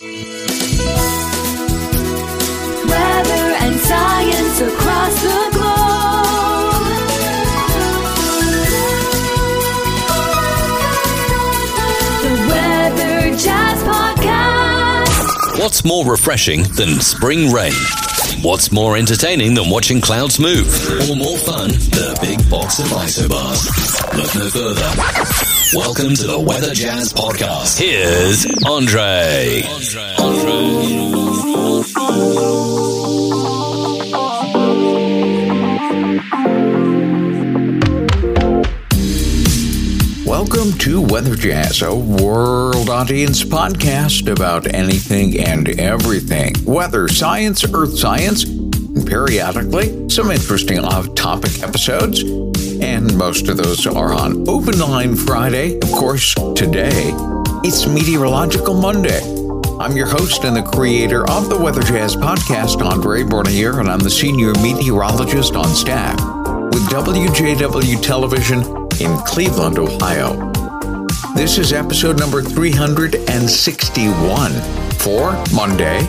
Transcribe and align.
Weather 0.00 0.14
and 3.58 3.80
science 3.80 4.60
across 4.60 5.22
the 5.22 5.50
globe. 5.54 6.84
The 12.22 12.30
Weather 12.46 13.36
Jazz 13.36 13.82
Podcast. 13.82 15.58
What's 15.58 15.84
more 15.84 16.04
refreshing 16.08 16.62
than 16.74 17.00
spring 17.00 17.52
rain? 17.52 17.72
What's 18.42 18.70
more 18.70 18.96
entertaining 18.96 19.54
than 19.54 19.68
watching 19.68 20.00
clouds 20.00 20.38
move? 20.38 20.68
Or 21.10 21.16
more 21.16 21.36
fun 21.38 21.70
a 21.70 22.14
big 22.20 22.48
box 22.48 22.78
of 22.78 22.86
isobars? 22.86 23.66
Look 24.16 24.32
no 24.36 24.48
further. 24.48 25.57
Welcome 25.74 26.14
to 26.14 26.26
the 26.26 26.40
Weather 26.40 26.72
Jazz 26.72 27.12
Podcast. 27.12 27.78
Here's 27.78 28.46
Andre. 28.66 29.62
Welcome 40.24 40.78
to 40.78 41.02
Weather 41.02 41.34
Jazz, 41.34 41.82
a 41.82 41.94
world 41.94 42.88
audience 42.88 43.44
podcast 43.44 44.32
about 44.32 44.72
anything 44.72 45.38
and 45.38 45.68
everything 45.78 46.54
weather, 46.64 47.08
science, 47.08 47.64
earth 47.74 47.98
science, 47.98 48.44
and 48.44 49.06
periodically 49.06 50.08
some 50.08 50.30
interesting 50.30 50.78
off 50.78 51.14
topic 51.14 51.62
episodes. 51.62 52.22
And 52.80 53.16
most 53.16 53.48
of 53.48 53.56
those 53.56 53.86
are 53.86 54.12
on 54.12 54.46
Open 54.48 54.78
Line 54.78 55.16
Friday. 55.16 55.78
Of 55.80 55.90
course, 55.90 56.34
today 56.54 57.12
it's 57.64 57.86
Meteorological 57.86 58.74
Monday. 58.74 59.20
I'm 59.80 59.96
your 59.96 60.06
host 60.06 60.44
and 60.44 60.56
the 60.56 60.62
creator 60.62 61.28
of 61.28 61.48
the 61.48 61.58
Weather 61.58 61.82
Jazz 61.82 62.14
podcast, 62.14 62.84
Andre 62.84 63.24
Bernier, 63.24 63.80
and 63.80 63.88
I'm 63.88 63.98
the 63.98 64.10
senior 64.10 64.52
meteorologist 64.62 65.56
on 65.56 65.68
staff 65.68 66.14
with 66.72 66.82
WJW 66.88 68.00
Television 68.00 68.60
in 69.00 69.16
Cleveland, 69.24 69.78
Ohio. 69.78 70.52
This 71.34 71.58
is 71.58 71.72
episode 71.72 72.18
number 72.18 72.42
361 72.42 74.52
for 74.98 75.32
Monday, 75.52 76.06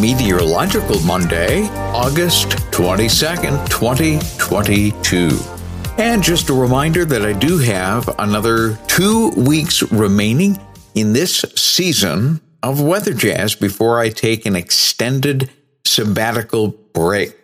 Meteorological 0.00 1.00
Monday, 1.00 1.68
August 1.92 2.48
22nd, 2.72 3.68
2022. 3.68 5.57
And 5.98 6.22
just 6.22 6.48
a 6.48 6.54
reminder 6.54 7.04
that 7.04 7.24
I 7.24 7.32
do 7.32 7.58
have 7.58 8.08
another 8.20 8.78
two 8.86 9.30
weeks 9.30 9.82
remaining 9.90 10.56
in 10.94 11.12
this 11.12 11.40
season 11.56 12.40
of 12.62 12.80
Weather 12.80 13.12
Jazz 13.12 13.56
before 13.56 13.98
I 13.98 14.10
take 14.10 14.46
an 14.46 14.54
extended 14.54 15.50
sabbatical 15.84 16.68
break. 16.68 17.36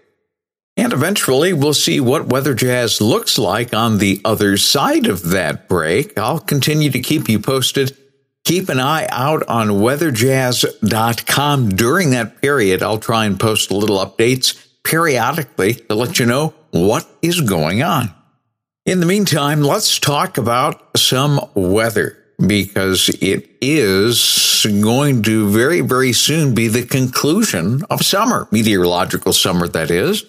And 0.77 0.93
eventually 0.93 1.53
we'll 1.53 1.75
see 1.75 1.99
what 1.99 2.29
Weather 2.29 2.55
Jazz 2.55 3.01
looks 3.01 3.39
like 3.39 3.75
on 3.75 3.99
the 3.99 4.21
other 4.25 4.57
side 4.57 5.09
of 5.09 5.31
that 5.31 5.69
break. 5.69 6.17
I'll 6.17 6.39
continue 6.39 6.91
to 6.91 7.01
keep 7.01 7.29
you 7.29 7.41
posted. 7.41 7.97
Keep 8.45 8.69
an 8.69 8.79
eye 8.79 9.09
out 9.11 9.43
on 9.49 9.81
weatherjazz.com 9.81 11.71
during 11.71 12.11
that 12.11 12.41
period. 12.41 12.85
I'll 12.85 12.99
try 12.99 13.25
and 13.25 13.41
post 13.41 13.73
little 13.73 13.99
updates 13.99 14.65
periodically 14.85 15.75
to 15.75 15.97
let 15.97 16.21
you 16.21 16.27
know 16.27 16.55
what 16.71 17.05
is 17.21 17.41
going 17.41 17.83
on. 17.83 18.15
In 18.87 19.01
the 19.01 19.07
meantime, 19.07 19.63
let's 19.63 19.99
talk 19.99 20.37
about 20.37 20.99
some 20.99 21.41
weather 21.55 22.19
because 22.47 23.09
it 23.09 23.49
is 23.63 24.67
going 24.83 25.23
to 25.23 25.49
very, 25.49 25.81
very 25.81 26.13
soon 26.13 26.55
be 26.55 26.69
the 26.69 26.85
conclusion 26.85 27.83
of 27.89 28.03
summer, 28.03 28.47
meteorological 28.51 29.33
summer, 29.33 29.69
that 29.69 29.91
is. 29.91 30.27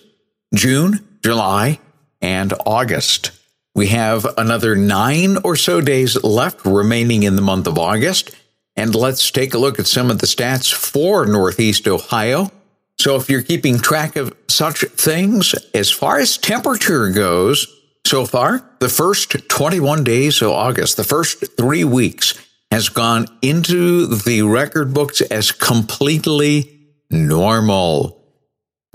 June, 0.54 1.06
July, 1.22 1.82
and 2.22 2.54
August. 2.66 3.32
We 3.74 3.88
have 3.88 4.26
another 4.38 4.74
nine 4.78 5.36
or 5.44 5.58
so 5.58 5.82
days 5.82 6.24
left 6.24 6.66
remaining 6.66 7.24
in 7.24 7.36
the 7.36 7.42
month 7.42 7.68
of 7.68 7.78
August. 7.78 8.32
And 8.78 8.96
let's 8.96 9.32
take 9.32 9.54
a 9.54 9.58
look 9.58 9.80
at 9.80 9.86
some 9.86 10.10
of 10.10 10.20
the 10.20 10.28
stats 10.28 10.74
for 10.74 11.26
Northeast 11.26 11.90
Ohio. 11.90 12.52
So 13.00 13.18
if 13.18 13.30
you're 13.30 13.42
keeping 13.42 13.80
track 13.80 14.16
of 14.16 14.34
such 14.48 14.86
things, 14.92 15.54
as 15.74 15.92
far 15.92 16.20
as 16.20 16.38
temperature 16.38 17.10
goes, 17.10 17.75
so 18.06 18.26
far, 18.26 18.70
the 18.80 18.90
first 18.90 19.50
21 19.50 20.04
days 20.04 20.42
of 20.42 20.52
August, 20.52 20.98
the 20.98 21.04
first 21.04 21.58
three 21.58 21.84
weeks, 21.84 22.34
has 22.72 22.90
gone 22.90 23.28
into 23.42 24.06
the 24.08 24.42
record 24.44 24.94
books 24.94 25.22
as 25.22 25.52
completely 25.52 26.88
normal 27.10 28.26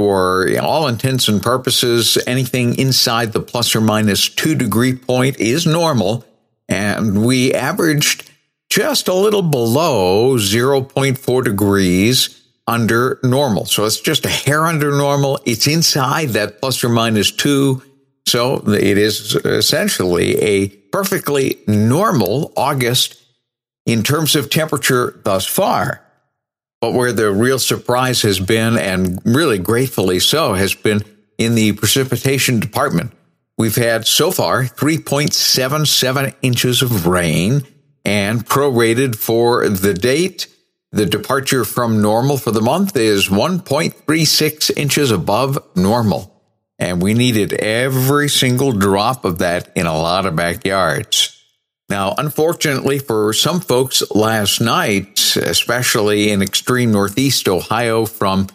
for 0.00 0.48
all 0.62 0.88
intents 0.88 1.28
and 1.28 1.42
purposes, 1.42 2.16
anything 2.26 2.78
inside 2.78 3.34
the 3.34 3.40
plus 3.40 3.76
or 3.76 3.82
minus 3.82 4.30
two 4.30 4.54
degree 4.54 4.96
point 4.96 5.38
is 5.38 5.66
normal. 5.66 6.24
And 6.70 7.22
we 7.22 7.52
averaged 7.52 8.30
just 8.70 9.08
a 9.08 9.14
little 9.14 9.42
below 9.42 10.36
0.4 10.38 11.44
degrees 11.44 12.42
under 12.66 13.18
normal. 13.22 13.66
So 13.66 13.84
it's 13.84 14.00
just 14.00 14.24
a 14.24 14.30
hair 14.30 14.64
under 14.64 14.90
normal. 14.90 15.38
It's 15.44 15.66
inside 15.66 16.30
that 16.30 16.62
plus 16.62 16.82
or 16.82 16.88
minus 16.88 17.30
two. 17.30 17.82
So 18.26 18.56
it 18.68 18.98
is 18.98 19.36
uh, 19.36 19.40
essentially 19.44 20.36
a 20.40 20.68
perfectly 20.68 21.58
normal 21.66 22.52
August 22.56 23.20
in 23.86 24.02
terms 24.02 24.36
of 24.36 24.50
temperature 24.50 25.20
thus 25.24 25.46
far. 25.46 26.04
But 26.80 26.94
where 26.94 27.12
the 27.12 27.30
real 27.30 27.58
surprise 27.58 28.22
has 28.22 28.40
been, 28.40 28.78
and 28.78 29.20
really 29.24 29.58
gratefully 29.58 30.18
so, 30.18 30.54
has 30.54 30.74
been 30.74 31.02
in 31.36 31.54
the 31.54 31.72
precipitation 31.72 32.60
department. 32.60 33.12
We've 33.58 33.76
had 33.76 34.06
so 34.06 34.30
far 34.30 34.64
3.77 34.64 36.34
inches 36.40 36.80
of 36.80 37.06
rain 37.06 37.62
and 38.04 38.46
prorated 38.46 39.16
for 39.16 39.68
the 39.68 39.92
date. 39.92 40.46
The 40.92 41.06
departure 41.06 41.64
from 41.64 42.00
normal 42.00 42.38
for 42.38 42.50
the 42.50 42.62
month 42.62 42.96
is 42.96 43.28
1.36 43.28 44.76
inches 44.76 45.10
above 45.10 45.58
normal. 45.76 46.29
And 46.80 47.02
we 47.02 47.12
needed 47.12 47.52
every 47.52 48.30
single 48.30 48.72
drop 48.72 49.26
of 49.26 49.38
that 49.38 49.70
in 49.76 49.86
a 49.86 49.96
lot 49.96 50.24
of 50.24 50.34
backyards. 50.34 51.36
Now, 51.90 52.14
unfortunately 52.16 52.98
for 52.98 53.34
some 53.34 53.60
folks 53.60 54.02
last 54.12 54.62
night, 54.62 55.36
especially 55.36 56.30
in 56.30 56.40
extreme 56.40 56.90
northeast 56.92 57.48
Ohio 57.48 58.06
from 58.06 58.46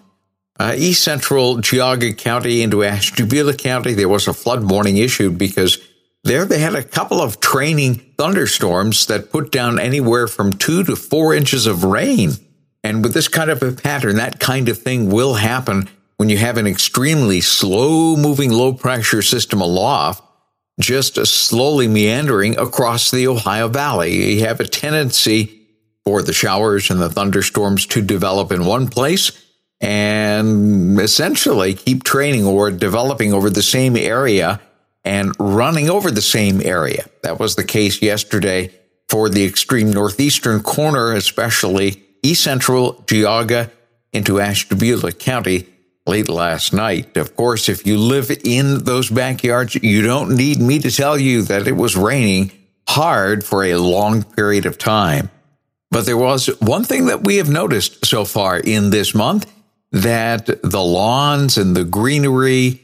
uh, 0.59 0.74
east 0.75 1.03
central 1.03 1.58
Geauga 1.58 2.18
County 2.18 2.63
into 2.63 2.84
Ashtabula 2.84 3.53
County, 3.53 3.94
there 3.94 4.09
was 4.09 4.28
a 4.28 4.34
flood 4.34 4.68
warning 4.68 4.97
issued 4.97 5.38
because 5.38 5.78
there 6.24 6.46
they 6.46 6.59
had 6.59 6.74
a 6.74 6.84
couple 6.84 7.22
of 7.22 7.40
training 7.40 7.96
thunderstorms 8.18 9.06
that 9.06 9.31
put 9.31 9.52
down 9.52 9.80
anywhere 9.80 10.28
from 10.28 10.52
two 10.52 10.84
to 10.86 10.96
four 10.96 11.36
inches 11.36 11.68
of 11.68 11.84
rain. 11.84 12.31
And 12.84 13.03
with 13.03 13.13
this 13.13 13.28
kind 13.28 13.52
of 13.52 13.62
a 13.62 13.74
pattern, 13.74 14.16
that 14.16 14.40
kind 14.40 14.68
of 14.69 14.80
thing 14.80 15.12
will 15.12 15.36
happen 15.36 15.90
when 16.17 16.29
you 16.29 16.37
have 16.37 16.57
an 16.57 16.67
extremely 16.67 17.41
slow 17.41 18.15
moving 18.15 18.51
low 18.51 18.73
pressure 18.73 19.21
system 19.21 19.61
aloft 19.61 20.23
just 20.79 21.15
slowly 21.25 21.87
meandering 21.87 22.57
across 22.57 23.11
the 23.11 23.27
Ohio 23.27 23.67
Valley. 23.67 24.33
You 24.35 24.45
have 24.45 24.59
a 24.59 24.67
tendency 24.67 25.61
for 26.03 26.21
the 26.21 26.33
showers 26.33 26.89
and 26.91 27.01
the 27.01 27.09
thunderstorms 27.09 27.85
to 27.87 28.01
develop 28.01 28.51
in 28.51 28.65
one 28.65 28.87
place 28.89 29.31
and 29.81 30.99
essentially 30.99 31.73
keep 31.73 32.03
training 32.03 32.45
or 32.45 32.71
developing 32.71 33.33
over 33.33 33.49
the 33.49 33.63
same 33.63 33.95
area 33.95 34.61
and 35.03 35.33
running 35.39 35.89
over 35.89 36.11
the 36.11 36.21
same 36.21 36.61
area. 36.61 37.05
That 37.23 37.39
was 37.39 37.55
the 37.55 37.63
case 37.63 38.01
yesterday 38.01 38.71
for 39.09 39.29
the 39.29 39.45
extreme 39.45 39.91
northeastern 39.91 40.61
corner, 40.61 41.13
especially 41.13 42.03
east 42.23 42.43
central 42.43 42.95
Geauga 43.05 43.71
into 44.11 44.39
Ashtabula 44.39 45.11
County 45.11 45.68
late 46.06 46.30
last 46.30 46.74
night. 46.74 47.18
Of 47.18 47.36
course, 47.36 47.69
if 47.69 47.86
you 47.86 47.98
live 47.98 48.31
in 48.44 48.84
those 48.84 49.10
backyards, 49.10 49.75
you 49.75 50.02
don't 50.02 50.36
need 50.36 50.60
me 50.60 50.80
to 50.80 50.92
tell 50.92 51.18
you 51.18 51.44
that 51.44 51.68
it 51.68 51.75
was 51.75 51.96
raining 51.96 52.52
hard 52.88 53.44
for 53.44 53.63
a 53.63 53.75
long 53.75 54.24
period 54.24 54.66
of 54.66 54.78
time. 54.78 55.30
But 55.92 56.06
there 56.06 56.18
was 56.18 56.48
one 56.60 56.84
thing 56.84 57.07
that 57.07 57.24
we 57.24 57.38
have 57.38 57.50
noticed 57.50 58.06
so 58.06 58.25
far 58.25 58.57
in 58.57 58.90
this 58.90 59.16
month 59.16 59.52
that 59.92 60.46
the 60.62 60.84
lawns 60.84 61.57
and 61.57 61.75
the 61.75 61.86
greenery, 61.86 62.81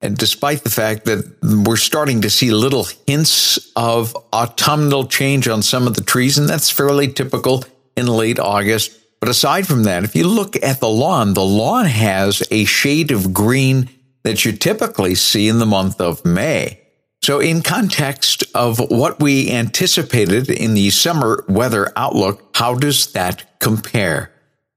and 0.00 0.16
despite 0.16 0.62
the 0.62 0.70
fact 0.70 1.06
that 1.06 1.24
we're 1.42 1.76
starting 1.76 2.20
to 2.22 2.30
see 2.30 2.50
little 2.50 2.86
hints 3.06 3.70
of 3.76 4.14
autumnal 4.32 5.06
change 5.06 5.48
on 5.48 5.62
some 5.62 5.86
of 5.86 5.94
the 5.94 6.02
trees, 6.02 6.38
and 6.38 6.48
that's 6.48 6.70
fairly 6.70 7.08
typical 7.08 7.64
in 7.96 8.06
late 8.06 8.38
August, 8.38 8.99
but 9.20 9.28
aside 9.28 9.66
from 9.66 9.84
that, 9.84 10.02
if 10.02 10.16
you 10.16 10.26
look 10.26 10.56
at 10.62 10.80
the 10.80 10.88
lawn, 10.88 11.34
the 11.34 11.44
lawn 11.44 11.84
has 11.84 12.42
a 12.50 12.64
shade 12.64 13.10
of 13.10 13.34
green 13.34 13.90
that 14.22 14.44
you 14.44 14.52
typically 14.52 15.14
see 15.14 15.48
in 15.48 15.58
the 15.58 15.66
month 15.66 16.00
of 16.00 16.24
May. 16.24 16.80
So, 17.22 17.38
in 17.38 17.60
context 17.60 18.44
of 18.54 18.78
what 18.90 19.20
we 19.20 19.50
anticipated 19.50 20.48
in 20.48 20.72
the 20.72 20.88
summer 20.88 21.44
weather 21.48 21.92
outlook, 21.94 22.50
how 22.54 22.74
does 22.74 23.12
that 23.12 23.60
compare? 23.60 24.32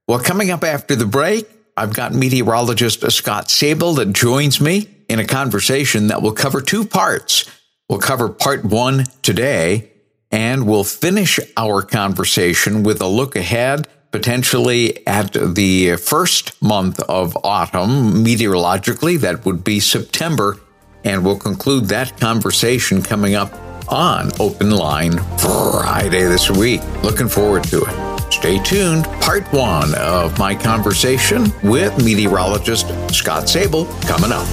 Well, 0.10 0.20
coming 0.20 0.52
up 0.52 0.66
after 0.66 0.96
the 0.96 1.06
break, 1.06 1.50
I've 1.78 1.94
got 1.94 2.14
meteorologist 2.14 3.10
Scott 3.12 3.48
Sabol 3.48 3.96
that 3.96 4.12
joins 4.12 4.60
me 4.60 4.90
in 5.08 5.20
a 5.20 5.26
conversation 5.26 6.08
that 6.08 6.22
will 6.22 6.34
cover 6.34 6.60
two 6.60 6.84
parts. 6.84 7.50
We'll 7.88 8.00
cover 8.00 8.28
part 8.28 8.66
one 8.66 9.06
today, 9.22 9.92
and 10.30 10.68
we'll 10.68 10.84
finish 10.84 11.40
our 11.56 11.82
conversation 11.82 12.84
with 12.84 13.02
a 13.02 13.08
look 13.08 13.38
ahead 13.38 13.88
potentially 14.14 15.06
at 15.08 15.34
the 15.34 15.96
first 15.98 16.62
month 16.62 17.00
of 17.02 17.36
autumn 17.44 18.24
meteorologically. 18.24 19.18
That 19.18 19.44
would 19.44 19.64
be 19.64 19.80
September. 19.82 20.60
And 21.04 21.26
we'll 21.26 21.40
conclude 21.40 21.86
that 21.86 22.18
conversation 22.20 23.02
coming 23.02 23.34
up 23.36 23.52
on 23.92 24.32
Open 24.40 24.70
Line 24.72 25.18
Friday 25.40 26.24
this 26.24 26.50
week. 26.50 26.82
Looking 27.02 27.28
forward 27.28 27.64
to 27.66 27.84
it. 27.86 28.32
Stay 28.32 28.60
tuned. 28.60 29.06
Part 29.20 29.46
one 29.52 29.94
of 29.96 30.38
my 30.40 30.56
conversation 30.56 31.52
with 31.64 31.98
meteorologist 31.98 32.88
Scott 33.14 33.46
Sabol 33.46 33.88
coming 34.08 34.32
up. 34.32 34.48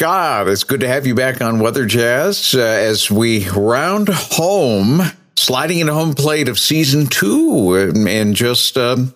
Scott, 0.00 0.48
it's 0.48 0.64
good 0.64 0.80
to 0.80 0.88
have 0.88 1.06
you 1.06 1.14
back 1.14 1.42
on 1.42 1.60
Weather 1.60 1.84
Jazz 1.84 2.54
uh, 2.54 2.60
as 2.60 3.10
we 3.10 3.46
round 3.50 4.08
home, 4.08 5.02
sliding 5.36 5.78
into 5.78 5.92
home 5.92 6.14
plate 6.14 6.48
of 6.48 6.58
season 6.58 7.06
two 7.06 7.74
in 7.76 8.32
just 8.32 8.78
um, 8.78 9.14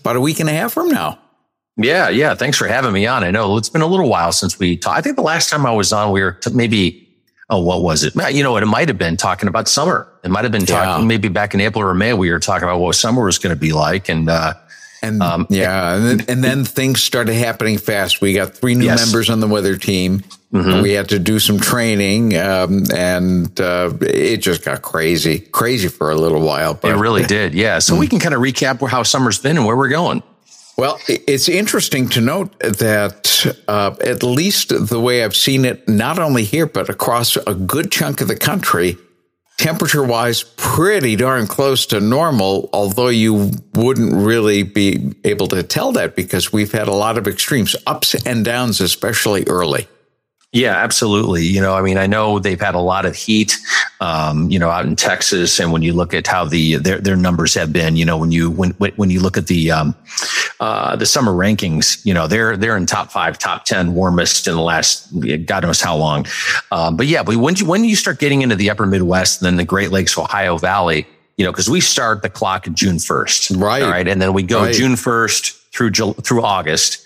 about 0.00 0.16
a 0.16 0.20
week 0.20 0.40
and 0.40 0.48
a 0.48 0.52
half 0.52 0.72
from 0.72 0.88
now. 0.88 1.20
Yeah, 1.76 2.08
yeah. 2.08 2.34
Thanks 2.34 2.58
for 2.58 2.66
having 2.66 2.92
me 2.92 3.06
on. 3.06 3.22
I 3.22 3.30
know 3.30 3.56
it's 3.58 3.68
been 3.68 3.80
a 3.80 3.86
little 3.86 4.08
while 4.08 4.32
since 4.32 4.58
we 4.58 4.76
talked. 4.76 4.98
I 4.98 5.02
think 5.02 5.14
the 5.14 5.22
last 5.22 5.50
time 5.50 5.64
I 5.64 5.70
was 5.70 5.92
on, 5.92 6.10
we 6.10 6.20
were 6.20 6.36
maybe, 6.52 7.08
oh, 7.48 7.62
what 7.62 7.82
was 7.82 8.02
it? 8.02 8.12
You 8.34 8.42
know, 8.42 8.56
it 8.56 8.66
might 8.66 8.88
have 8.88 8.98
been 8.98 9.16
talking 9.16 9.48
about 9.48 9.68
summer. 9.68 10.12
It 10.24 10.32
might 10.32 10.42
have 10.42 10.50
been 10.50 10.66
talking, 10.66 11.02
yeah. 11.02 11.06
maybe 11.06 11.28
back 11.28 11.54
in 11.54 11.60
April 11.60 11.84
or 11.84 11.94
May, 11.94 12.12
we 12.12 12.32
were 12.32 12.40
talking 12.40 12.64
about 12.64 12.80
what 12.80 12.96
summer 12.96 13.24
was 13.24 13.38
going 13.38 13.54
to 13.54 13.60
be 13.60 13.72
like. 13.72 14.08
And, 14.08 14.28
uh, 14.28 14.54
and 15.02 15.22
um, 15.22 15.46
yeah, 15.50 15.94
and 15.94 16.04
then, 16.04 16.24
and 16.28 16.44
then, 16.44 16.64
things 16.64 17.02
started 17.02 17.34
happening 17.34 17.78
fast. 17.78 18.20
We 18.20 18.32
got 18.34 18.54
three 18.54 18.74
new 18.74 18.86
yes. 18.86 19.06
members 19.06 19.30
on 19.30 19.40
the 19.40 19.46
weather 19.46 19.76
team. 19.76 20.22
Mm-hmm. 20.52 20.82
We 20.82 20.92
had 20.92 21.10
to 21.10 21.18
do 21.18 21.38
some 21.38 21.60
training, 21.60 22.36
um, 22.36 22.84
and 22.94 23.60
uh, 23.60 23.92
it 24.00 24.38
just 24.38 24.64
got 24.64 24.80
crazy, 24.82 25.40
crazy 25.40 25.88
for 25.88 26.10
a 26.10 26.16
little 26.16 26.40
while. 26.40 26.74
But, 26.74 26.92
it 26.92 26.96
really 26.96 27.24
did, 27.24 27.54
yeah. 27.54 27.80
So 27.80 27.96
we 27.96 28.08
can 28.08 28.18
kind 28.18 28.34
of 28.34 28.40
recap 28.40 28.86
how 28.88 29.02
summer's 29.02 29.38
been 29.38 29.58
and 29.58 29.66
where 29.66 29.76
we're 29.76 29.88
going. 29.88 30.22
Well, 30.78 30.98
it's 31.08 31.48
interesting 31.48 32.08
to 32.10 32.20
note 32.20 32.56
that, 32.60 33.52
uh, 33.66 33.96
at 34.00 34.22
least 34.22 34.68
the 34.88 35.00
way 35.00 35.24
I've 35.24 35.34
seen 35.34 35.64
it, 35.64 35.88
not 35.88 36.20
only 36.20 36.44
here, 36.44 36.66
but 36.66 36.88
across 36.88 37.36
a 37.36 37.54
good 37.54 37.90
chunk 37.90 38.20
of 38.20 38.28
the 38.28 38.36
country, 38.36 38.96
temperature 39.58 40.02
wise, 40.02 40.44
pretty 40.56 41.16
darn 41.16 41.46
close 41.46 41.84
to 41.86 42.00
normal, 42.00 42.70
although 42.72 43.08
you 43.08 43.50
wouldn't 43.74 44.14
really 44.14 44.62
be 44.62 45.12
able 45.24 45.48
to 45.48 45.62
tell 45.62 45.92
that 45.92 46.16
because 46.16 46.52
we've 46.52 46.72
had 46.72 46.88
a 46.88 46.94
lot 46.94 47.18
of 47.18 47.28
extremes, 47.28 47.76
ups 47.86 48.14
and 48.24 48.44
downs, 48.44 48.80
especially 48.80 49.44
early. 49.46 49.86
Yeah, 50.50 50.74
absolutely. 50.76 51.44
You 51.44 51.60
know, 51.60 51.74
I 51.74 51.82
mean, 51.82 51.98
I 51.98 52.06
know 52.06 52.38
they've 52.38 52.60
had 52.60 52.74
a 52.74 52.80
lot 52.80 53.04
of 53.04 53.14
heat, 53.14 53.58
um, 54.00 54.50
you 54.50 54.58
know, 54.58 54.70
out 54.70 54.86
in 54.86 54.96
Texas, 54.96 55.60
and 55.60 55.72
when 55.72 55.82
you 55.82 55.92
look 55.92 56.14
at 56.14 56.26
how 56.26 56.46
the 56.46 56.76
their 56.76 56.98
their 56.98 57.16
numbers 57.16 57.52
have 57.52 57.70
been, 57.70 57.96
you 57.96 58.06
know, 58.06 58.16
when 58.16 58.32
you 58.32 58.50
when 58.50 58.70
when 58.70 59.10
you 59.10 59.20
look 59.20 59.36
at 59.36 59.48
the 59.48 59.70
um, 59.70 59.94
uh, 60.60 60.96
the 60.96 61.06
summer 61.06 61.32
rankings, 61.32 62.04
you 62.04 62.12
know, 62.12 62.26
they're 62.26 62.56
they're 62.56 62.76
in 62.76 62.86
top 62.86 63.10
five, 63.12 63.38
top 63.38 63.64
ten 63.64 63.94
warmest 63.94 64.46
in 64.48 64.54
the 64.54 64.60
last 64.60 65.08
God 65.46 65.62
knows 65.62 65.80
how 65.80 65.96
long. 65.96 66.26
Um, 66.72 66.96
but 66.96 67.06
yeah, 67.06 67.22
but 67.22 67.36
when 67.36 67.56
you 67.56 67.66
when 67.66 67.84
you 67.84 67.96
start 67.96 68.18
getting 68.18 68.42
into 68.42 68.56
the 68.56 68.70
upper 68.70 68.86
Midwest 68.86 69.40
and 69.40 69.46
then 69.46 69.56
the 69.56 69.64
Great 69.64 69.90
Lakes, 69.90 70.16
Ohio 70.18 70.58
Valley, 70.58 71.06
you 71.36 71.44
know, 71.44 71.52
because 71.52 71.70
we 71.70 71.80
start 71.80 72.22
the 72.22 72.30
clock 72.30 72.66
June 72.72 72.98
first, 72.98 73.50
right? 73.52 73.82
All 73.82 73.90
right, 73.90 74.08
and 74.08 74.20
then 74.20 74.32
we 74.32 74.42
go 74.42 74.62
right. 74.62 74.74
June 74.74 74.96
first 74.96 75.57
through 75.78 76.12
through 76.14 76.42
August. 76.42 77.04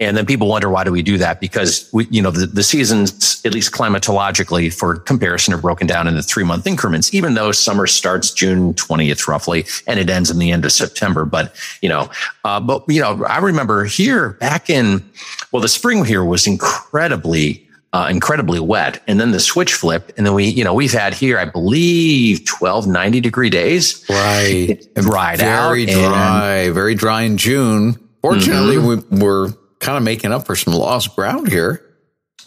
And 0.00 0.16
then 0.16 0.26
people 0.26 0.48
wonder 0.48 0.68
why 0.68 0.84
do 0.84 0.90
we 0.90 1.02
do 1.02 1.18
that? 1.18 1.40
Because 1.40 1.88
we, 1.92 2.06
you 2.10 2.20
know, 2.20 2.30
the, 2.30 2.46
the 2.46 2.62
seasons, 2.62 3.40
at 3.44 3.52
least 3.52 3.72
climatologically, 3.72 4.72
for 4.72 4.96
comparison, 4.96 5.54
are 5.54 5.58
broken 5.58 5.86
down 5.86 6.08
into 6.08 6.22
three 6.22 6.44
month 6.44 6.66
increments. 6.66 7.12
Even 7.14 7.34
though 7.34 7.52
summer 7.52 7.86
starts 7.86 8.32
June 8.32 8.74
twentieth 8.74 9.26
roughly, 9.28 9.66
and 9.86 9.98
it 9.98 10.08
ends 10.08 10.30
in 10.30 10.38
the 10.38 10.50
end 10.50 10.64
of 10.64 10.72
September. 10.72 11.24
But 11.24 11.54
you 11.82 11.88
know, 11.88 12.10
uh, 12.44 12.60
but 12.60 12.84
you 12.88 13.00
know, 13.00 13.24
I 13.24 13.38
remember 13.38 13.84
here 13.84 14.30
back 14.30 14.70
in 14.70 15.04
well, 15.52 15.62
the 15.62 15.68
spring 15.68 16.04
here 16.04 16.24
was 16.24 16.46
incredibly 16.46 17.64
uh, 17.94 18.08
incredibly 18.10 18.58
wet. 18.58 19.00
And 19.06 19.20
then 19.20 19.30
the 19.30 19.38
switch 19.38 19.72
flipped. 19.72 20.12
And 20.16 20.26
then 20.26 20.34
we, 20.34 20.46
you 20.46 20.64
know, 20.64 20.74
we've 20.74 20.92
had 20.92 21.14
here, 21.14 21.38
I 21.38 21.44
believe, 21.44 22.44
12, 22.44 22.88
90 22.88 23.20
degree 23.20 23.50
days. 23.50 24.04
Right. 24.10 24.84
Dried 24.96 25.38
very 25.38 25.88
out. 25.88 26.10
dry, 26.10 26.54
and, 26.54 26.74
very 26.74 26.96
dry 26.96 27.22
in 27.22 27.36
June. 27.36 28.03
Fortunately, 28.24 28.76
mm-hmm. 28.76 29.16
we, 29.16 29.22
we're 29.22 29.52
kind 29.80 29.98
of 29.98 30.02
making 30.02 30.32
up 30.32 30.46
for 30.46 30.56
some 30.56 30.72
lost 30.72 31.14
ground 31.14 31.48
here. 31.48 31.84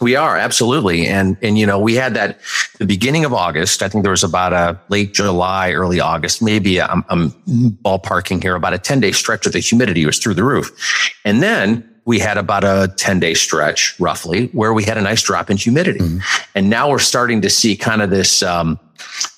We 0.00 0.16
are 0.16 0.36
absolutely, 0.36 1.06
and 1.06 1.36
and 1.40 1.56
you 1.56 1.66
know 1.66 1.78
we 1.78 1.94
had 1.94 2.14
that 2.14 2.40
the 2.78 2.86
beginning 2.86 3.24
of 3.24 3.32
August. 3.32 3.80
I 3.80 3.88
think 3.88 4.02
there 4.02 4.10
was 4.10 4.24
about 4.24 4.52
a 4.52 4.80
late 4.88 5.14
July, 5.14 5.70
early 5.70 6.00
August, 6.00 6.42
maybe 6.42 6.80
I'm, 6.80 7.04
I'm 7.08 7.30
ballparking 7.84 8.42
here 8.42 8.56
about 8.56 8.74
a 8.74 8.78
ten 8.78 8.98
day 8.98 9.12
stretch 9.12 9.46
of 9.46 9.52
the 9.52 9.60
humidity 9.60 10.04
was 10.04 10.18
through 10.18 10.34
the 10.34 10.42
roof, 10.42 11.14
and 11.24 11.42
then 11.44 11.88
we 12.08 12.18
had 12.18 12.38
about 12.38 12.64
a 12.64 12.90
10 12.96 13.20
day 13.20 13.34
stretch 13.34 13.94
roughly 14.00 14.46
where 14.52 14.72
we 14.72 14.82
had 14.82 14.96
a 14.96 15.02
nice 15.02 15.22
drop 15.22 15.50
in 15.50 15.58
humidity. 15.58 15.98
Mm-hmm. 15.98 16.18
And 16.54 16.70
now 16.70 16.88
we're 16.88 17.00
starting 17.00 17.42
to 17.42 17.50
see 17.50 17.76
kind 17.76 18.00
of 18.00 18.08
this, 18.08 18.42
um, 18.42 18.80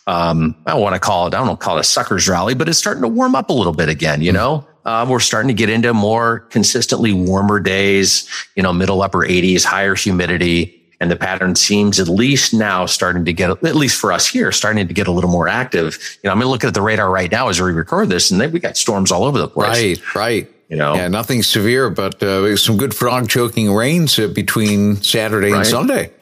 um, 0.07 0.55
I 0.67 0.71
don't 0.71 0.81
want 0.81 0.95
to 0.95 1.01
call 1.01 1.27
it, 1.27 1.35
I 1.35 1.45
don't 1.45 1.59
call 1.59 1.79
it 1.79 1.81
a 1.81 1.83
sucker's 1.83 2.29
rally, 2.29 2.55
but 2.55 2.69
it's 2.69 2.79
starting 2.79 3.03
to 3.03 3.09
warm 3.09 3.35
up 3.35 3.51
a 3.51 3.53
little 3.53 3.73
bit 3.73 3.89
again, 3.89 4.23
you 4.23 4.31
mm-hmm. 4.31 4.37
know? 4.37 4.69
Uh, 4.85 5.07
we're 5.09 5.21
starting 5.21 5.49
to 5.49 5.55
get 5.55 5.69
into 5.69 5.93
more 5.93 6.41
consistently 6.51 7.13
warmer 7.13 7.61
days, 7.61 8.29
you 8.55 8.63
know, 8.63 8.73
middle 8.73 9.03
upper 9.03 9.21
80s, 9.21 9.65
higher 9.65 9.95
humidity. 9.95 10.77
And 11.01 11.11
the 11.11 11.17
pattern 11.17 11.55
seems 11.55 11.99
at 11.99 12.09
least 12.09 12.53
now 12.53 12.85
starting 12.85 13.25
to 13.25 13.33
get, 13.33 13.51
at 13.51 13.77
least 13.77 13.99
for 13.99 14.13
us 14.13 14.29
here, 14.29 14.53
starting 14.53 14.87
to 14.87 14.93
get 14.93 15.07
a 15.07 15.11
little 15.11 15.31
more 15.31 15.49
active. 15.49 15.99
You 16.23 16.29
know, 16.29 16.33
I'm 16.33 16.41
looking 16.41 16.69
at 16.69 16.75
the 16.75 16.83
radar 16.83 17.11
right 17.11 17.31
now 17.31 17.49
as 17.49 17.61
we 17.61 17.73
record 17.73 18.11
this, 18.11 18.31
and 18.31 18.53
we 18.53 18.61
got 18.61 18.77
storms 18.77 19.11
all 19.11 19.25
over 19.25 19.39
the 19.39 19.49
place. 19.49 19.99
Right, 19.99 20.15
right. 20.15 20.51
You 20.69 20.77
know, 20.77 20.95
yeah, 20.95 21.09
nothing 21.09 21.43
severe, 21.43 21.91
but 21.91 22.23
uh, 22.23 22.55
some 22.57 22.77
good 22.77 22.95
frog 22.95 23.29
choking 23.29 23.73
rains 23.73 24.19
uh, 24.19 24.29
between 24.29 24.97
Saturday 25.03 25.51
right. 25.51 25.59
and 25.59 25.67
Sunday. 25.67 26.13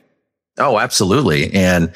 Oh, 0.59 0.79
absolutely. 0.79 1.53
And 1.55 1.93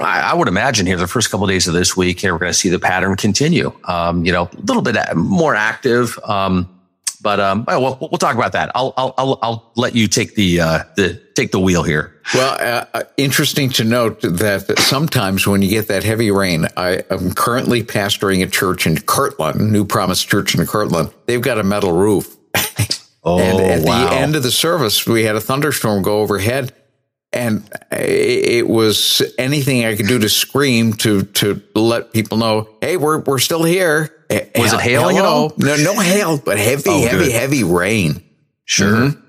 I 0.00 0.34
would 0.34 0.48
imagine 0.48 0.86
here 0.86 0.96
the 0.96 1.06
first 1.06 1.30
couple 1.30 1.44
of 1.44 1.50
days 1.50 1.68
of 1.68 1.74
this 1.74 1.96
week, 1.96 2.20
here 2.20 2.32
we're 2.32 2.38
going 2.38 2.52
to 2.52 2.58
see 2.58 2.68
the 2.68 2.78
pattern 2.78 3.16
continue. 3.16 3.72
Um, 3.84 4.24
you 4.24 4.32
know, 4.32 4.48
a 4.52 4.60
little 4.60 4.82
bit 4.82 4.96
more 5.14 5.54
active. 5.54 6.18
Um, 6.24 6.68
but 7.24 7.40
um, 7.40 7.64
well, 7.66 7.96
we'll 8.00 8.18
talk 8.18 8.36
about 8.36 8.52
that. 8.52 8.70
I'll 8.74 8.92
I'll 8.98 9.14
I'll, 9.16 9.38
I'll 9.42 9.72
let 9.76 9.96
you 9.96 10.06
take 10.06 10.34
the 10.34 10.60
uh, 10.60 10.84
the 10.94 11.14
take 11.34 11.52
the 11.52 11.58
wheel 11.58 11.82
here. 11.82 12.20
Well, 12.34 12.52
uh, 12.60 12.84
uh, 12.92 13.02
interesting 13.16 13.70
to 13.70 13.84
note 13.84 14.20
that 14.20 14.78
sometimes 14.78 15.46
when 15.46 15.62
you 15.62 15.70
get 15.70 15.88
that 15.88 16.04
heavy 16.04 16.30
rain, 16.30 16.68
I 16.76 17.02
am 17.10 17.32
currently 17.32 17.82
pastoring 17.82 18.42
a 18.42 18.46
church 18.46 18.86
in 18.86 18.98
Kirtland, 19.00 19.72
New 19.72 19.86
Promise 19.86 20.22
Church 20.22 20.54
in 20.54 20.66
Kirtland. 20.66 21.12
They've 21.24 21.40
got 21.40 21.58
a 21.58 21.62
metal 21.62 21.92
roof. 21.92 22.36
Oh, 23.24 23.38
and 23.40 23.58
at 23.58 23.86
wow. 23.86 24.04
the 24.04 24.14
end 24.16 24.36
of 24.36 24.42
the 24.42 24.50
service, 24.52 25.06
we 25.06 25.24
had 25.24 25.34
a 25.34 25.40
thunderstorm 25.40 26.02
go 26.02 26.20
overhead, 26.20 26.74
and 27.34 27.68
it 27.90 28.66
was 28.66 29.22
anything 29.36 29.84
I 29.84 29.96
could 29.96 30.06
do 30.06 30.18
to 30.18 30.28
scream 30.28 30.94
to 30.94 31.24
to 31.24 31.60
let 31.74 32.12
people 32.12 32.38
know, 32.38 32.68
hey, 32.80 32.96
we're 32.96 33.18
we're 33.18 33.38
still 33.38 33.64
here. 33.64 34.10
Was 34.56 34.72
it 34.72 34.80
hailing 34.80 35.16
Hello. 35.16 35.46
at 35.46 35.52
all? 35.52 35.52
No, 35.58 35.76
no 35.76 36.00
hail, 36.00 36.38
but 36.38 36.58
heavy, 36.58 36.82
oh, 36.86 37.02
heavy, 37.02 37.24
good. 37.24 37.32
heavy 37.32 37.64
rain. 37.64 38.22
Sure. 38.64 38.92
Mm-hmm. 38.92 39.20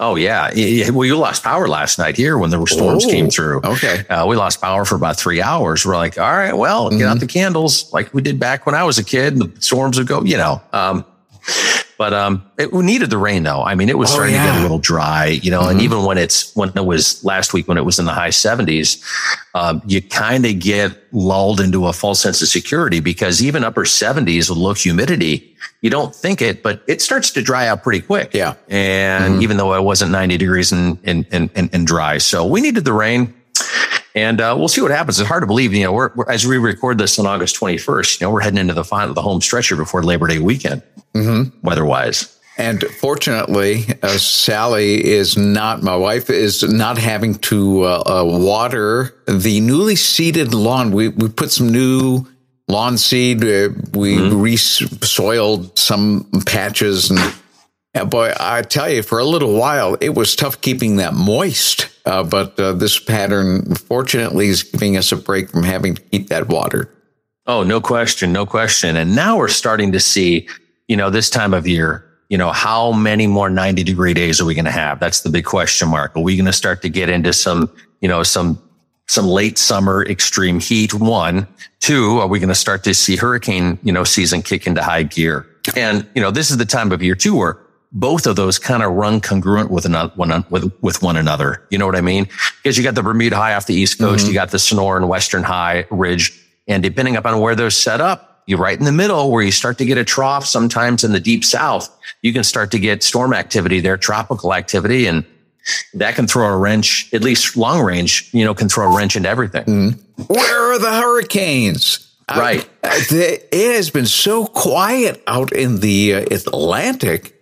Oh 0.00 0.14
yeah. 0.14 0.50
Well, 0.90 1.04
you 1.04 1.16
lost 1.16 1.42
power 1.42 1.68
last 1.68 1.98
night 1.98 2.16
here 2.16 2.38
when 2.38 2.50
the 2.50 2.64
storms 2.66 3.04
oh, 3.04 3.10
came 3.10 3.28
through. 3.28 3.60
Okay. 3.62 4.06
Uh, 4.08 4.26
we 4.26 4.36
lost 4.36 4.60
power 4.60 4.84
for 4.84 4.94
about 4.94 5.18
three 5.18 5.42
hours. 5.42 5.84
We're 5.84 5.96
like, 5.96 6.18
all 6.18 6.32
right, 6.32 6.56
well, 6.56 6.88
mm-hmm. 6.88 6.98
get 6.98 7.08
out 7.08 7.16
mm-hmm. 7.16 7.20
the 7.20 7.26
candles 7.26 7.92
like 7.92 8.14
we 8.14 8.22
did 8.22 8.38
back 8.38 8.64
when 8.64 8.74
I 8.74 8.84
was 8.84 8.98
a 8.98 9.04
kid. 9.04 9.34
And 9.34 9.42
the 9.42 9.60
storms 9.60 9.98
would 9.98 10.06
go, 10.06 10.22
you 10.22 10.36
know. 10.36 10.62
Um, 10.72 11.04
but 11.98 12.14
um, 12.14 12.48
it 12.56 12.72
needed 12.72 13.10
the 13.10 13.18
rain 13.18 13.42
though. 13.42 13.60
I 13.60 13.74
mean, 13.74 13.88
it 13.88 13.98
was 13.98 14.08
oh, 14.10 14.14
starting 14.14 14.36
yeah. 14.36 14.46
to 14.46 14.52
get 14.52 14.58
a 14.60 14.62
little 14.62 14.78
dry, 14.78 15.26
you 15.26 15.50
know. 15.50 15.62
Mm-hmm. 15.62 15.70
And 15.70 15.80
even 15.82 16.04
when 16.04 16.16
it's 16.16 16.54
when 16.54 16.70
it 16.76 16.86
was 16.86 17.22
last 17.24 17.52
week 17.52 17.66
when 17.66 17.76
it 17.76 17.84
was 17.84 17.98
in 17.98 18.04
the 18.04 18.12
high 18.12 18.30
seventies, 18.30 19.04
um, 19.54 19.82
you 19.84 20.00
kind 20.00 20.46
of 20.46 20.60
get 20.60 20.96
lulled 21.12 21.60
into 21.60 21.86
a 21.86 21.92
false 21.92 22.20
sense 22.20 22.40
of 22.40 22.46
security 22.48 23.00
because 23.00 23.42
even 23.42 23.64
upper 23.64 23.84
seventies 23.84 24.48
with 24.48 24.58
low 24.58 24.74
humidity, 24.74 25.56
you 25.82 25.90
don't 25.90 26.14
think 26.14 26.40
it, 26.40 26.62
but 26.62 26.82
it 26.86 27.02
starts 27.02 27.32
to 27.32 27.42
dry 27.42 27.66
out 27.66 27.82
pretty 27.82 28.00
quick. 28.00 28.32
Yeah. 28.32 28.54
And 28.68 29.34
mm-hmm. 29.34 29.42
even 29.42 29.56
though 29.56 29.74
it 29.74 29.82
wasn't 29.82 30.12
ninety 30.12 30.38
degrees 30.38 30.70
and 30.70 31.00
and, 31.02 31.26
and 31.32 31.50
and 31.56 31.86
dry, 31.86 32.18
so 32.18 32.46
we 32.46 32.60
needed 32.60 32.84
the 32.84 32.92
rain 32.92 33.34
and 34.14 34.40
uh, 34.40 34.54
we'll 34.58 34.68
see 34.68 34.80
what 34.80 34.90
happens. 34.90 35.20
It's 35.20 35.28
hard 35.28 35.42
to 35.42 35.46
believe, 35.46 35.72
you 35.72 35.84
know, 35.84 35.92
we're, 35.92 36.10
we're, 36.14 36.28
as 36.28 36.46
we 36.46 36.58
record 36.58 36.98
this 36.98 37.18
on 37.18 37.26
August 37.26 37.54
21st, 37.60 38.20
you 38.20 38.26
know, 38.26 38.32
we're 38.32 38.40
heading 38.40 38.58
into 38.58 38.74
the 38.74 38.84
final, 38.84 39.14
the 39.14 39.22
home 39.22 39.40
stretcher 39.40 39.76
before 39.76 40.02
Labor 40.02 40.26
Day 40.26 40.38
weekend, 40.38 40.82
mm-hmm. 41.14 41.66
weather 41.66 41.84
wise. 41.84 42.38
And 42.56 42.82
fortunately, 42.82 43.84
uh, 44.02 44.18
Sally 44.18 45.04
is 45.04 45.36
not, 45.36 45.82
my 45.82 45.94
wife 45.94 46.28
is 46.28 46.62
not 46.64 46.98
having 46.98 47.36
to 47.36 47.84
uh, 47.84 48.02
uh, 48.04 48.24
water 48.24 49.14
the 49.28 49.60
newly 49.60 49.94
seeded 49.94 50.54
lawn. 50.54 50.90
We, 50.90 51.08
we 51.08 51.28
put 51.28 51.52
some 51.52 51.68
new 51.68 52.26
lawn 52.66 52.98
seed. 52.98 53.44
Uh, 53.44 53.70
we 53.94 54.16
mm-hmm. 54.16 54.40
re-soiled 54.40 55.78
some 55.78 56.28
patches 56.46 57.10
and 57.10 57.20
and 57.94 58.10
boy, 58.10 58.32
I 58.38 58.62
tell 58.62 58.90
you, 58.90 59.02
for 59.02 59.18
a 59.18 59.24
little 59.24 59.58
while, 59.58 59.96
it 60.00 60.14
was 60.14 60.36
tough 60.36 60.60
keeping 60.60 60.96
that 60.96 61.14
moist. 61.14 61.88
Uh, 62.04 62.22
but 62.22 62.58
uh, 62.60 62.72
this 62.74 62.98
pattern, 62.98 63.74
fortunately, 63.74 64.48
is 64.48 64.62
giving 64.62 64.96
us 64.96 65.10
a 65.10 65.16
break 65.16 65.50
from 65.50 65.62
having 65.62 65.94
to 65.94 66.02
keep 66.02 66.28
that 66.28 66.48
water. 66.48 66.94
Oh, 67.46 67.62
no 67.62 67.80
question, 67.80 68.32
no 68.32 68.44
question. 68.44 68.96
And 68.96 69.16
now 69.16 69.38
we're 69.38 69.48
starting 69.48 69.92
to 69.92 70.00
see, 70.00 70.48
you 70.88 70.96
know, 70.96 71.10
this 71.10 71.30
time 71.30 71.54
of 71.54 71.66
year, 71.66 72.04
you 72.28 72.36
know, 72.36 72.50
how 72.50 72.92
many 72.92 73.26
more 73.26 73.48
90 73.48 73.84
degree 73.84 74.14
days 74.14 74.40
are 74.40 74.44
we 74.44 74.54
going 74.54 74.64
to 74.64 74.70
have? 74.70 75.00
That's 75.00 75.20
the 75.20 75.30
big 75.30 75.44
question 75.44 75.88
mark. 75.88 76.16
Are 76.16 76.22
we 76.22 76.36
going 76.36 76.46
to 76.46 76.52
start 76.52 76.82
to 76.82 76.88
get 76.88 77.08
into 77.08 77.32
some, 77.32 77.70
you 78.00 78.08
know, 78.08 78.22
some, 78.22 78.60
some 79.06 79.26
late 79.26 79.56
summer 79.56 80.04
extreme 80.04 80.60
heat? 80.60 80.92
One, 80.92 81.46
two, 81.80 82.18
are 82.18 82.26
we 82.26 82.38
going 82.38 82.48
to 82.48 82.54
start 82.54 82.84
to 82.84 82.94
see 82.94 83.16
hurricane, 83.16 83.78
you 83.82 83.92
know, 83.92 84.04
season 84.04 84.42
kick 84.42 84.66
into 84.66 84.82
high 84.82 85.04
gear? 85.04 85.46
And, 85.76 86.06
you 86.14 86.20
know, 86.20 86.30
this 86.30 86.50
is 86.50 86.56
the 86.56 86.66
time 86.66 86.92
of 86.92 87.02
year 87.02 87.14
too 87.14 87.36
where 87.36 87.58
both 87.92 88.26
of 88.26 88.36
those 88.36 88.58
kind 88.58 88.82
of 88.82 88.92
run 88.92 89.20
congruent 89.20 89.70
with 89.70 89.86
another 89.86 90.12
one 90.14 90.44
with, 90.50 90.70
with 90.82 91.02
one 91.02 91.16
another. 91.16 91.66
You 91.70 91.78
know 91.78 91.86
what 91.86 91.96
I 91.96 92.02
mean? 92.02 92.28
Because 92.62 92.76
you 92.76 92.84
got 92.84 92.94
the 92.94 93.02
Bermuda 93.02 93.36
High 93.36 93.54
off 93.54 93.66
the 93.66 93.74
East 93.74 93.98
Coast, 93.98 94.20
mm-hmm. 94.20 94.28
you 94.28 94.34
got 94.34 94.50
the 94.50 94.58
Sonoran 94.58 95.08
Western 95.08 95.42
High 95.42 95.86
Ridge, 95.90 96.38
and 96.66 96.82
depending 96.82 97.16
upon 97.16 97.40
where 97.40 97.54
they're 97.54 97.70
set 97.70 98.02
up, 98.02 98.27
you're 98.48 98.58
right 98.58 98.78
in 98.78 98.84
the 98.84 98.92
middle 98.92 99.30
where 99.30 99.42
you 99.42 99.52
start 99.52 99.78
to 99.78 99.84
get 99.84 99.98
a 99.98 100.04
trough. 100.04 100.46
Sometimes 100.46 101.04
in 101.04 101.12
the 101.12 101.20
deep 101.20 101.44
south, 101.44 101.88
you 102.22 102.32
can 102.32 102.42
start 102.42 102.70
to 102.72 102.78
get 102.78 103.02
storm 103.02 103.32
activity 103.32 103.80
there, 103.80 103.96
tropical 103.96 104.54
activity, 104.54 105.06
and 105.06 105.24
that 105.94 106.14
can 106.14 106.26
throw 106.26 106.48
a 106.48 106.56
wrench, 106.56 107.12
at 107.12 107.22
least 107.22 107.56
long 107.56 107.80
range, 107.80 108.30
you 108.32 108.44
know, 108.44 108.54
can 108.54 108.68
throw 108.68 108.90
a 108.90 108.96
wrench 108.96 109.16
into 109.16 109.28
everything. 109.28 109.64
Mm-hmm. 109.64 110.22
Where 110.32 110.72
are 110.72 110.78
the 110.78 110.92
hurricanes? 110.92 112.04
Right. 112.30 112.68
it 112.82 113.74
has 113.76 113.90
been 113.90 114.06
so 114.06 114.46
quiet 114.46 115.22
out 115.26 115.52
in 115.52 115.80
the 115.80 116.14
uh, 116.14 116.20
Atlantic 116.30 117.38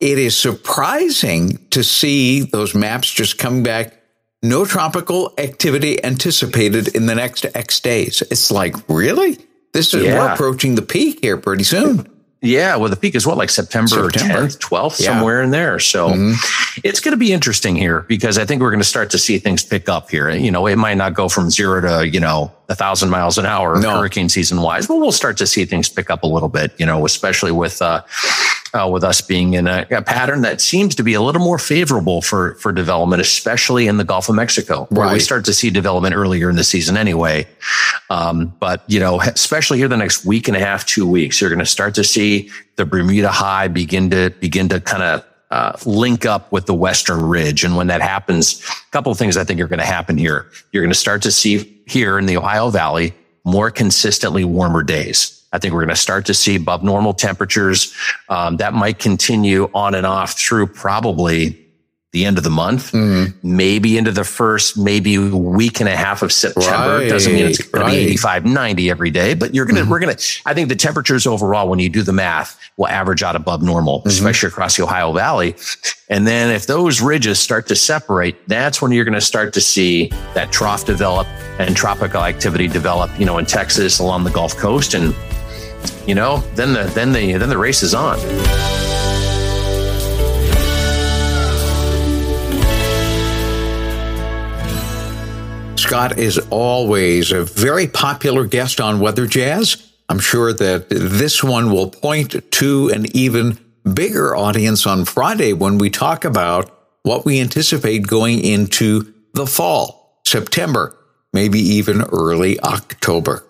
it 0.00 0.18
is 0.18 0.36
surprising 0.36 1.58
to 1.70 1.82
see 1.82 2.42
those 2.42 2.74
maps 2.74 3.10
just 3.10 3.38
coming 3.38 3.62
back. 3.62 3.94
No 4.42 4.66
tropical 4.66 5.32
activity 5.38 6.02
anticipated 6.04 6.94
in 6.94 7.06
the 7.06 7.14
next 7.14 7.46
X 7.54 7.80
days. 7.80 8.22
It's 8.30 8.50
like, 8.50 8.76
really? 8.88 9.38
This 9.76 9.92
is, 9.92 10.04
yeah. 10.04 10.18
we're 10.18 10.32
approaching 10.32 10.74
the 10.74 10.82
peak 10.82 11.18
here 11.20 11.36
pretty 11.36 11.64
soon. 11.64 12.10
Yeah, 12.40 12.76
well, 12.76 12.88
the 12.88 12.96
peak 12.96 13.14
is 13.14 13.26
what, 13.26 13.36
like 13.36 13.50
September, 13.50 14.10
September. 14.10 14.46
10th, 14.46 14.58
12th, 14.58 15.00
yeah. 15.00 15.06
somewhere 15.06 15.42
in 15.42 15.50
there. 15.50 15.78
So 15.78 16.10
mm-hmm. 16.10 16.80
it's 16.84 17.00
going 17.00 17.12
to 17.12 17.18
be 17.18 17.32
interesting 17.32 17.76
here 17.76 18.02
because 18.02 18.38
I 18.38 18.44
think 18.44 18.62
we're 18.62 18.70
going 18.70 18.80
to 18.80 18.88
start 18.88 19.10
to 19.10 19.18
see 19.18 19.38
things 19.38 19.64
pick 19.64 19.88
up 19.88 20.10
here. 20.10 20.30
You 20.30 20.50
know, 20.50 20.66
it 20.66 20.76
might 20.76 20.96
not 20.96 21.12
go 21.12 21.28
from 21.28 21.50
zero 21.50 21.80
to, 21.80 22.08
you 22.08 22.20
know, 22.20 22.52
a 22.68 22.74
thousand 22.74 23.10
miles 23.10 23.36
an 23.36 23.46
hour 23.46 23.80
no. 23.80 23.98
hurricane 23.98 24.28
season 24.28 24.60
wise, 24.60 24.86
but 24.86 24.96
we'll 24.96 25.12
start 25.12 25.36
to 25.38 25.46
see 25.46 25.64
things 25.64 25.88
pick 25.88 26.10
up 26.10 26.22
a 26.22 26.26
little 26.26 26.48
bit, 26.48 26.72
you 26.78 26.86
know, 26.86 27.04
especially 27.04 27.52
with, 27.52 27.82
uh, 27.82 28.02
uh, 28.74 28.88
with 28.90 29.04
us 29.04 29.20
being 29.20 29.54
in 29.54 29.66
a, 29.66 29.86
a, 29.90 30.02
pattern 30.02 30.42
that 30.42 30.60
seems 30.60 30.94
to 30.94 31.02
be 31.02 31.14
a 31.14 31.20
little 31.20 31.40
more 31.40 31.58
favorable 31.58 32.22
for 32.22 32.54
for 32.54 32.72
development, 32.72 33.20
especially 33.20 33.86
in 33.86 33.96
the 33.96 34.04
Gulf 34.04 34.28
of 34.28 34.34
Mexico, 34.34 34.86
where 34.90 35.06
right. 35.06 35.14
we 35.14 35.20
start 35.20 35.44
to 35.46 35.54
see 35.54 35.70
development 35.70 36.14
earlier 36.14 36.50
in 36.50 36.56
the 36.56 36.64
season 36.64 36.96
anyway. 36.96 37.46
Um, 38.10 38.54
but 38.60 38.82
you 38.86 39.00
know, 39.00 39.20
especially 39.20 39.78
here 39.78 39.88
the 39.88 39.96
next 39.96 40.24
week 40.24 40.48
and 40.48 40.56
a 40.56 40.60
half, 40.60 40.86
two 40.86 41.08
weeks, 41.08 41.40
you're 41.40 41.50
going 41.50 41.58
to 41.60 41.66
start 41.66 41.94
to 41.96 42.04
see 42.04 42.50
the 42.76 42.84
Bermuda 42.86 43.30
High 43.30 43.68
begin 43.68 44.10
to 44.10 44.30
begin 44.40 44.68
to 44.68 44.80
kind 44.80 45.02
of 45.02 45.24
uh, 45.50 45.76
link 45.84 46.26
up 46.26 46.50
with 46.50 46.66
the 46.66 46.74
Western 46.74 47.22
Ridge. 47.22 47.64
And 47.64 47.76
when 47.76 47.86
that 47.86 48.02
happens, 48.02 48.62
a 48.64 48.90
couple 48.90 49.12
of 49.12 49.18
things 49.18 49.36
I 49.36 49.44
think 49.44 49.60
are 49.60 49.68
going 49.68 49.78
to 49.78 49.86
happen 49.86 50.18
here. 50.18 50.50
You're 50.72 50.82
going 50.82 50.92
to 50.92 50.98
start 50.98 51.22
to 51.22 51.32
see 51.32 51.80
here 51.86 52.18
in 52.18 52.26
the 52.26 52.36
Ohio 52.36 52.70
Valley 52.70 53.14
more 53.44 53.70
consistently 53.70 54.44
warmer 54.44 54.82
days. 54.82 55.45
I 55.56 55.58
think 55.58 55.72
we're 55.72 55.80
going 55.80 55.88
to 55.88 55.96
start 55.96 56.26
to 56.26 56.34
see 56.34 56.56
above 56.56 56.84
normal 56.84 57.14
temperatures. 57.14 57.94
Um, 58.28 58.58
that 58.58 58.74
might 58.74 58.98
continue 58.98 59.70
on 59.72 59.94
and 59.94 60.04
off 60.04 60.38
through 60.38 60.66
probably 60.66 61.66
the 62.12 62.24
end 62.24 62.38
of 62.38 62.44
the 62.44 62.50
month, 62.50 62.92
mm-hmm. 62.92 63.36
maybe 63.42 63.98
into 63.98 64.10
the 64.10 64.24
first, 64.24 64.78
maybe 64.78 65.18
week 65.18 65.80
and 65.80 65.88
a 65.88 65.96
half 65.96 66.22
of 66.22 66.32
September. 66.32 66.98
Right, 66.98 67.08
Doesn't 67.08 67.32
mean 67.32 67.44
it's 67.44 67.62
going 67.62 67.84
right. 67.84 67.92
to 67.92 67.96
be 67.96 68.04
85, 68.04 68.44
90 68.46 68.90
every 68.90 69.10
day, 69.10 69.34
but 69.34 69.54
you're 69.54 69.66
going 69.66 69.76
to, 69.76 69.82
mm-hmm. 69.82 69.90
we're 69.90 69.98
going 69.98 70.16
to, 70.16 70.40
I 70.46 70.54
think 70.54 70.68
the 70.70 70.76
temperatures 70.76 71.26
overall, 71.26 71.68
when 71.68 71.78
you 71.78 71.90
do 71.90 72.02
the 72.02 72.14
math, 72.14 72.58
will 72.78 72.88
average 72.88 73.22
out 73.22 73.36
above 73.36 73.62
normal, 73.62 73.98
mm-hmm. 73.98 74.08
especially 74.08 74.48
across 74.48 74.76
the 74.76 74.84
Ohio 74.84 75.12
Valley. 75.12 75.56
And 76.08 76.26
then 76.26 76.54
if 76.54 76.66
those 76.66 77.02
ridges 77.02 77.38
start 77.38 77.66
to 77.68 77.76
separate, 77.76 78.48
that's 78.48 78.80
when 78.80 78.92
you're 78.92 79.04
going 79.04 79.14
to 79.14 79.20
start 79.20 79.52
to 79.54 79.60
see 79.60 80.08
that 80.34 80.52
trough 80.52 80.86
develop 80.86 81.26
and 81.58 81.76
tropical 81.76 82.22
activity 82.22 82.68
develop, 82.68 83.10
you 83.18 83.26
know, 83.26 83.36
in 83.36 83.44
Texas 83.44 83.98
along 83.98 84.24
the 84.24 84.30
Gulf 84.30 84.56
Coast. 84.56 84.94
And, 84.94 85.14
you 86.06 86.14
know, 86.14 86.38
then 86.54 86.72
the, 86.72 86.84
then 86.94 87.12
the, 87.12 87.34
then 87.34 87.48
the 87.48 87.58
race 87.58 87.82
is 87.82 87.94
on. 87.94 88.18
Scott 95.86 96.18
is 96.18 96.38
always 96.50 97.30
a 97.30 97.44
very 97.44 97.86
popular 97.86 98.44
guest 98.44 98.80
on 98.80 98.98
Weather 98.98 99.28
Jazz. 99.28 99.92
I'm 100.08 100.18
sure 100.18 100.52
that 100.52 100.88
this 100.88 101.44
one 101.44 101.70
will 101.70 101.90
point 101.90 102.50
to 102.52 102.88
an 102.88 103.06
even 103.16 103.56
bigger 103.94 104.34
audience 104.34 104.84
on 104.84 105.04
Friday 105.04 105.52
when 105.52 105.78
we 105.78 105.90
talk 105.90 106.24
about 106.24 106.70
what 107.04 107.24
we 107.24 107.40
anticipate 107.40 108.04
going 108.04 108.40
into 108.40 109.14
the 109.34 109.46
fall, 109.46 110.20
September, 110.26 110.96
maybe 111.32 111.60
even 111.60 112.02
early 112.02 112.58
October. 112.60 113.45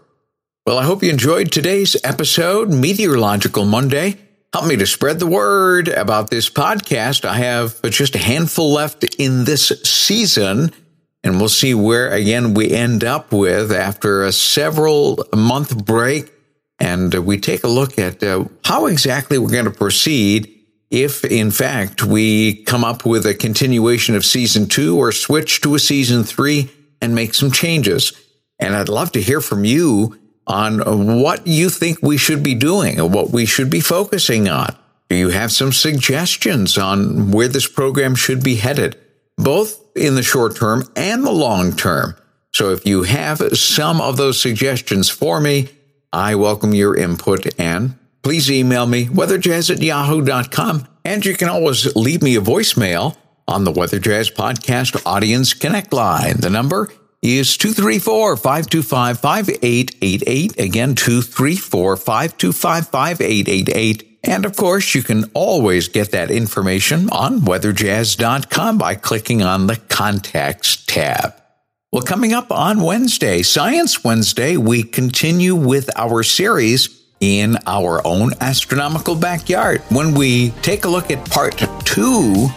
Well, 0.66 0.78
I 0.78 0.82
hope 0.82 1.04
you 1.04 1.11
enjoyed 1.11 1.52
today's 1.52 1.96
episode, 2.02 2.70
Meteorological 2.70 3.64
Monday. 3.64 4.16
Help 4.52 4.66
me 4.66 4.75
to 4.75 4.85
spread 4.85 5.20
the 5.20 5.26
word 5.28 5.87
about 5.87 6.28
this 6.28 6.50
podcast. 6.50 7.25
I 7.25 7.35
have 7.35 7.80
just 7.82 8.16
a 8.16 8.18
handful 8.18 8.73
left 8.73 9.04
in 9.16 9.44
this 9.44 9.68
season. 9.85 10.73
And 11.23 11.38
we'll 11.38 11.50
see 11.50 11.73
where 11.73 12.11
again 12.11 12.52
we 12.54 12.73
end 12.73 13.04
up 13.04 13.30
with 13.30 13.70
after 13.70 14.25
a 14.25 14.32
several 14.32 15.25
month 15.32 15.85
break. 15.85 16.32
And 16.80 17.14
we 17.14 17.38
take 17.38 17.62
a 17.62 17.68
look 17.68 17.96
at 17.96 18.20
uh, 18.25 18.46
how 18.64 18.87
exactly 18.87 19.38
we're 19.38 19.52
going 19.52 19.66
to 19.66 19.70
proceed 19.70 20.52
if, 20.90 21.25
in 21.25 21.52
fact, 21.52 22.02
we 22.02 22.64
come 22.64 22.82
up 22.82 23.06
with 23.06 23.25
a 23.25 23.35
continuation 23.35 24.16
of 24.16 24.25
season 24.25 24.66
two 24.66 24.99
or 24.99 25.12
switch 25.12 25.61
to 25.61 25.76
a 25.76 25.78
season 25.78 26.25
three 26.25 26.73
and 27.00 27.14
make 27.14 27.35
some 27.35 27.52
changes. 27.52 28.12
And 28.58 28.75
I'd 28.75 28.88
love 28.88 29.12
to 29.12 29.23
hear 29.23 29.40
from 29.40 29.64
you 29.64 30.18
on 30.46 31.20
what 31.20 31.46
you 31.46 31.68
think 31.68 31.98
we 32.02 32.16
should 32.16 32.42
be 32.42 32.54
doing 32.54 33.00
or 33.00 33.08
what 33.08 33.30
we 33.30 33.46
should 33.46 33.70
be 33.70 33.80
focusing 33.80 34.48
on. 34.48 34.74
Do 35.08 35.16
you 35.16 35.30
have 35.30 35.52
some 35.52 35.72
suggestions 35.72 36.78
on 36.78 37.30
where 37.30 37.48
this 37.48 37.66
program 37.66 38.14
should 38.14 38.42
be 38.42 38.56
headed? 38.56 38.98
Both 39.36 39.80
in 39.96 40.14
the 40.14 40.22
short 40.22 40.56
term 40.56 40.84
and 40.96 41.24
the 41.24 41.32
long 41.32 41.76
term. 41.76 42.16
So 42.52 42.70
if 42.70 42.86
you 42.86 43.02
have 43.02 43.38
some 43.56 44.00
of 44.00 44.16
those 44.16 44.40
suggestions 44.40 45.08
for 45.08 45.40
me, 45.40 45.68
I 46.12 46.34
welcome 46.34 46.74
your 46.74 46.96
input 46.96 47.46
and 47.60 47.98
please 48.22 48.50
email 48.50 48.86
me 48.86 49.06
weatherjazz 49.06 49.70
at 49.70 49.82
yahoo.com. 49.82 50.88
And 51.04 51.24
you 51.24 51.36
can 51.36 51.48
always 51.48 51.94
leave 51.94 52.22
me 52.22 52.36
a 52.36 52.40
voicemail 52.40 53.16
on 53.46 53.64
the 53.64 53.70
Weather 53.70 53.98
Jazz 53.98 54.30
Podcast 54.30 55.00
Audience 55.06 55.54
Connect 55.54 55.92
line. 55.92 56.40
The 56.40 56.50
number 56.50 56.90
is 57.26 57.56
234 57.56 58.37
525 58.37 59.21
5888. 59.21 60.61
Again, 60.61 60.95
234 60.95 61.97
525 61.97 62.88
5888. 62.88 64.18
And 64.25 64.45
of 64.45 64.56
course, 64.56 64.95
you 64.95 65.02
can 65.02 65.30
always 65.35 65.88
get 65.88 66.11
that 66.12 66.30
information 66.30 67.09
on 67.11 67.40
weatherjazz.com 67.40 68.78
by 68.78 68.95
clicking 68.97 69.42
on 69.42 69.66
the 69.66 69.76
contacts 69.76 70.85
tab. 70.85 71.35
Well, 71.92 72.02
coming 72.02 72.33
up 72.33 72.50
on 72.50 72.80
Wednesday, 72.83 73.42
Science 73.42 74.02
Wednesday, 74.02 74.56
we 74.56 74.83
continue 74.83 75.54
with 75.54 75.88
our 75.97 76.23
series 76.23 77.04
in 77.21 77.56
our 77.66 78.06
own 78.06 78.33
astronomical 78.40 79.14
backyard 79.14 79.80
when 79.88 80.14
we 80.14 80.50
take 80.62 80.85
a 80.85 80.88
look 80.88 81.11
at 81.11 81.30
part 81.30 81.56
two 81.85 82.49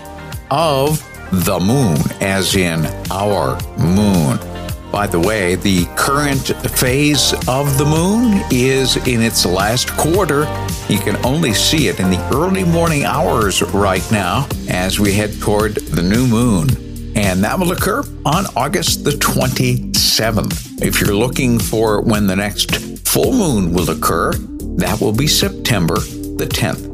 of 0.51 1.05
the 1.31 1.59
moon, 1.59 1.97
as 2.21 2.55
in 2.55 2.85
our 3.11 3.59
moon. 3.77 4.48
By 4.91 5.05
the 5.05 5.19
way, 5.19 5.53
the 5.53 5.85
current 5.95 6.47
phase 6.77 7.33
of 7.47 7.77
the 7.77 7.85
moon 7.85 8.41
is 8.49 8.97
in 9.07 9.21
its 9.21 9.45
last 9.45 9.91
quarter. 9.91 10.41
You 10.89 10.97
can 10.97 11.23
only 11.23 11.53
see 11.53 11.89
it 11.89 11.99
in 11.99 12.09
the 12.09 12.19
early 12.33 12.63
morning 12.63 13.05
hours 13.05 13.61
right 13.61 14.03
now 14.11 14.47
as 14.67 14.99
we 14.99 15.13
head 15.13 15.39
toward 15.39 15.75
the 15.75 16.01
new 16.01 16.25
moon. 16.25 16.69
And 17.15 17.43
that 17.43 17.59
will 17.59 17.71
occur 17.71 18.03
on 18.25 18.45
August 18.55 19.03
the 19.03 19.11
27th. 19.11 20.81
If 20.81 20.99
you're 20.99 21.15
looking 21.15 21.59
for 21.59 22.01
when 22.01 22.25
the 22.25 22.35
next 22.35 22.75
full 23.07 23.31
moon 23.31 23.71
will 23.73 23.91
occur, 23.91 24.33
that 24.77 24.99
will 24.99 25.13
be 25.13 25.27
September 25.27 25.99
the 25.99 26.47
10th. 26.49 26.87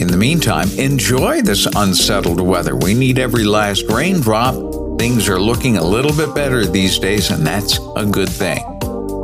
In 0.00 0.08
the 0.08 0.16
meantime, 0.16 0.70
enjoy 0.78 1.42
this 1.42 1.66
unsettled 1.66 2.40
weather. 2.40 2.74
We 2.76 2.94
need 2.94 3.18
every 3.18 3.44
last 3.44 3.84
raindrop 3.88 4.67
Things 4.98 5.28
are 5.28 5.40
looking 5.40 5.76
a 5.76 5.84
little 5.84 6.12
bit 6.12 6.34
better 6.34 6.66
these 6.66 6.98
days, 6.98 7.30
and 7.30 7.46
that's 7.46 7.78
a 7.94 8.04
good 8.04 8.28
thing. 8.28 8.58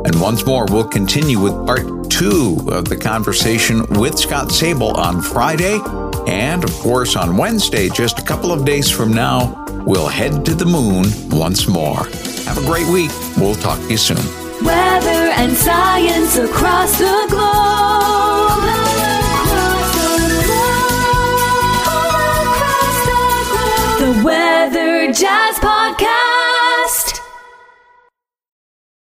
And 0.05 0.21
once 0.21 0.45
more, 0.45 0.65
we'll 0.69 0.87
continue 0.87 1.37
with 1.37 1.53
part 1.65 2.09
two 2.09 2.57
of 2.71 2.87
the 2.87 2.95
conversation 2.95 3.85
with 3.99 4.17
Scott 4.17 4.47
Sabol 4.47 4.95
on 4.95 5.21
Friday. 5.21 5.81
And 6.27 6.63
of 6.63 6.71
course, 6.75 7.17
on 7.17 7.35
Wednesday, 7.35 7.89
just 7.89 8.19
a 8.19 8.21
couple 8.21 8.53
of 8.53 8.63
days 8.63 8.89
from 8.89 9.13
now, 9.13 9.65
we'll 9.85 10.07
head 10.07 10.45
to 10.45 10.55
the 10.55 10.65
moon 10.65 11.07
once 11.29 11.67
more. 11.67 12.05
Have 12.45 12.57
a 12.57 12.65
great 12.65 12.87
week. 12.87 13.11
We'll 13.37 13.55
talk 13.55 13.77
to 13.79 13.89
you 13.89 13.97
soon. 13.97 14.23
Weather 14.63 15.31
and 15.35 15.51
science 15.57 16.37
across 16.37 16.97
the 16.97 17.27
globe. 17.29 18.94
Jazz 25.15 25.59
Podcast. 25.61 26.44